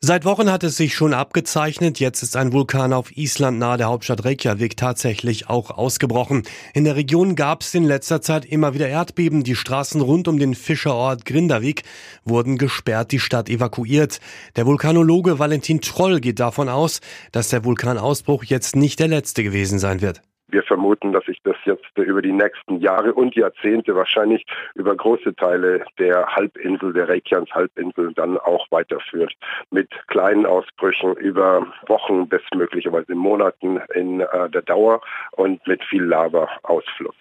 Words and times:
Seit 0.00 0.24
Wochen 0.24 0.48
hat 0.52 0.62
es 0.62 0.76
sich 0.76 0.94
schon 0.94 1.12
abgezeichnet, 1.12 1.98
jetzt 1.98 2.22
ist 2.22 2.36
ein 2.36 2.52
Vulkan 2.52 2.92
auf 2.92 3.16
Island 3.16 3.58
nahe 3.58 3.78
der 3.78 3.88
Hauptstadt 3.88 4.24
Reykjavik 4.24 4.76
tatsächlich 4.76 5.50
auch 5.50 5.72
ausgebrochen. 5.72 6.44
In 6.72 6.84
der 6.84 6.94
Region 6.94 7.34
gab 7.34 7.62
es 7.62 7.74
in 7.74 7.82
letzter 7.82 8.22
Zeit 8.22 8.44
immer 8.44 8.74
wieder 8.74 8.88
Erdbeben. 8.88 9.42
Die 9.42 9.56
Straßen 9.56 10.00
rund 10.00 10.28
um 10.28 10.38
den 10.38 10.54
Fischerort 10.54 11.24
Grindavik 11.24 11.82
wurden 12.24 12.58
gesperrt, 12.58 13.10
die 13.10 13.18
Stadt 13.18 13.48
evakuiert. 13.48 14.20
Der 14.54 14.66
Vulkanologe 14.66 15.40
Valentin 15.40 15.80
Troll 15.80 16.20
geht 16.20 16.38
davon 16.38 16.68
aus, 16.68 17.00
dass 17.32 17.48
der 17.48 17.64
Vulkanausbruch 17.64 18.44
jetzt 18.44 18.76
nicht 18.76 19.00
der 19.00 19.08
letzte 19.08 19.42
gewesen 19.42 19.80
sein 19.80 20.00
wird. 20.00 20.22
Wir 20.48 20.62
vermuten, 20.62 21.12
dass 21.12 21.24
sich 21.24 21.38
das 21.44 21.56
jetzt 21.64 21.96
über 21.96 22.22
die 22.22 22.32
nächsten 22.32 22.80
Jahre 22.80 23.12
und 23.12 23.34
Jahrzehnte 23.34 23.94
wahrscheinlich 23.94 24.46
über 24.74 24.96
große 24.96 25.34
Teile 25.36 25.84
der 25.98 26.26
Halbinsel, 26.26 26.92
der 26.92 27.08
Reykjans 27.08 27.50
Halbinsel 27.50 28.12
dann 28.14 28.38
auch 28.38 28.66
weiterführt. 28.70 29.34
Mit 29.70 29.90
kleinen 30.08 30.46
Ausbrüchen 30.46 31.14
über 31.16 31.66
Wochen 31.86 32.28
bis 32.28 32.42
möglicherweise 32.54 33.14
Monaten 33.14 33.78
in 33.94 34.20
äh, 34.20 34.48
der 34.50 34.62
Dauer 34.62 35.00
und 35.32 35.66
mit 35.66 35.84
viel 35.84 36.04
Lava-Ausfluss. 36.04 37.16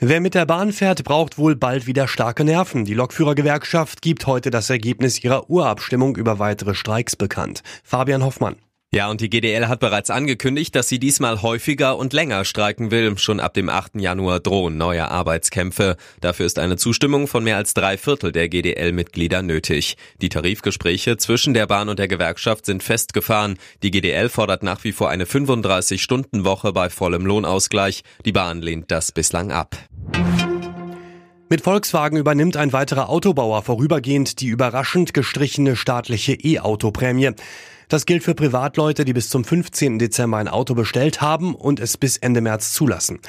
Wer 0.00 0.20
mit 0.20 0.36
der 0.36 0.46
Bahn 0.46 0.70
fährt, 0.70 1.02
braucht 1.02 1.38
wohl 1.38 1.56
bald 1.56 1.88
wieder 1.88 2.06
starke 2.06 2.44
Nerven. 2.44 2.84
Die 2.84 2.94
Lokführergewerkschaft 2.94 4.00
gibt 4.00 4.28
heute 4.28 4.50
das 4.50 4.70
Ergebnis 4.70 5.24
ihrer 5.24 5.50
Urabstimmung 5.50 6.14
über 6.16 6.38
weitere 6.38 6.74
Streiks 6.74 7.16
bekannt. 7.16 7.62
Fabian 7.82 8.24
Hoffmann. 8.24 8.56
Ja, 8.90 9.10
und 9.10 9.20
die 9.20 9.28
GDL 9.28 9.68
hat 9.68 9.80
bereits 9.80 10.08
angekündigt, 10.08 10.74
dass 10.74 10.88
sie 10.88 10.98
diesmal 10.98 11.42
häufiger 11.42 11.98
und 11.98 12.14
länger 12.14 12.46
streiken 12.46 12.90
will. 12.90 13.18
Schon 13.18 13.38
ab 13.38 13.52
dem 13.52 13.68
8. 13.68 13.96
Januar 13.96 14.40
drohen 14.40 14.78
neue 14.78 15.10
Arbeitskämpfe. 15.10 15.98
Dafür 16.22 16.46
ist 16.46 16.58
eine 16.58 16.78
Zustimmung 16.78 17.26
von 17.26 17.44
mehr 17.44 17.58
als 17.58 17.74
drei 17.74 17.98
Viertel 17.98 18.32
der 18.32 18.48
GDL-Mitglieder 18.48 19.42
nötig. 19.42 19.98
Die 20.22 20.30
Tarifgespräche 20.30 21.18
zwischen 21.18 21.52
der 21.52 21.66
Bahn 21.66 21.90
und 21.90 21.98
der 21.98 22.08
Gewerkschaft 22.08 22.64
sind 22.64 22.82
festgefahren. 22.82 23.58
Die 23.82 23.90
GDL 23.90 24.30
fordert 24.30 24.62
nach 24.62 24.82
wie 24.84 24.92
vor 24.92 25.10
eine 25.10 25.26
35-Stunden-Woche 25.26 26.72
bei 26.72 26.88
vollem 26.88 27.26
Lohnausgleich. 27.26 28.04
Die 28.24 28.32
Bahn 28.32 28.62
lehnt 28.62 28.90
das 28.90 29.12
bislang 29.12 29.52
ab. 29.52 29.76
Mit 31.50 31.62
Volkswagen 31.62 32.18
übernimmt 32.18 32.58
ein 32.58 32.74
weiterer 32.74 33.08
Autobauer 33.08 33.62
vorübergehend 33.62 34.40
die 34.40 34.48
überraschend 34.48 35.14
gestrichene 35.14 35.76
staatliche 35.76 36.34
E-Auto-Prämie. 36.34 37.30
Das 37.88 38.04
gilt 38.04 38.22
für 38.22 38.34
Privatleute, 38.34 39.06
die 39.06 39.14
bis 39.14 39.30
zum 39.30 39.44
15. 39.44 39.98
Dezember 39.98 40.36
ein 40.36 40.48
Auto 40.48 40.74
bestellt 40.74 41.22
haben 41.22 41.54
und 41.54 41.80
es 41.80 41.96
bis 41.96 42.18
Ende 42.18 42.42
März 42.42 42.74
zulassen. 42.74 43.20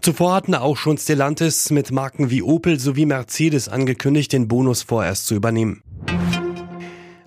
Zuvor 0.00 0.34
hatten 0.34 0.54
auch 0.54 0.76
schon 0.76 0.98
Stellantis 0.98 1.70
mit 1.70 1.90
Marken 1.90 2.30
wie 2.30 2.44
Opel 2.44 2.78
sowie 2.78 3.06
Mercedes 3.06 3.68
angekündigt, 3.68 4.32
den 4.32 4.46
Bonus 4.46 4.82
vorerst 4.82 5.26
zu 5.26 5.34
übernehmen. 5.34 5.82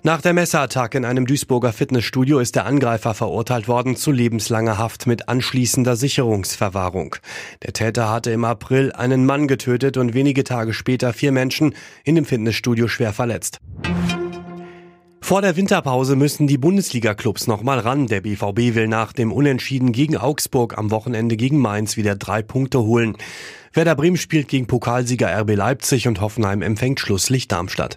Nach 0.04 0.22
der 0.22 0.32
Messerattacke 0.32 0.96
in 0.96 1.04
einem 1.04 1.26
Duisburger 1.26 1.72
Fitnessstudio 1.72 2.38
ist 2.38 2.54
der 2.54 2.66
Angreifer 2.66 3.14
verurteilt 3.14 3.66
worden 3.66 3.96
zu 3.96 4.12
lebenslanger 4.12 4.78
Haft 4.78 5.08
mit 5.08 5.28
anschließender 5.28 5.96
Sicherungsverwahrung. 5.96 7.16
Der 7.64 7.72
Täter 7.72 8.08
hatte 8.08 8.30
im 8.30 8.44
April 8.44 8.92
einen 8.92 9.26
Mann 9.26 9.48
getötet 9.48 9.96
und 9.96 10.14
wenige 10.14 10.44
Tage 10.44 10.72
später 10.72 11.12
vier 11.12 11.32
Menschen 11.32 11.74
in 12.04 12.14
dem 12.14 12.24
Fitnessstudio 12.24 12.86
schwer 12.86 13.12
verletzt. 13.12 13.58
Vor 15.20 15.42
der 15.42 15.56
Winterpause 15.56 16.14
müssen 16.14 16.46
die 16.46 16.58
Bundesliga-Clubs 16.58 17.48
nochmal 17.48 17.80
ran. 17.80 18.06
Der 18.06 18.20
BVB 18.20 18.76
will 18.76 18.86
nach 18.86 19.12
dem 19.12 19.32
Unentschieden 19.32 19.92
gegen 19.92 20.16
Augsburg 20.16 20.78
am 20.78 20.92
Wochenende 20.92 21.36
gegen 21.36 21.58
Mainz 21.58 21.96
wieder 21.96 22.14
drei 22.14 22.40
Punkte 22.42 22.82
holen. 22.82 23.16
Werder 23.72 23.96
Bremen 23.96 24.16
spielt 24.16 24.48
gegen 24.48 24.68
Pokalsieger 24.68 25.28
RB 25.40 25.56
Leipzig 25.56 26.06
und 26.06 26.20
Hoffenheim 26.20 26.62
empfängt 26.62 27.00
Schlusslicht 27.00 27.52
Darmstadt. 27.52 27.96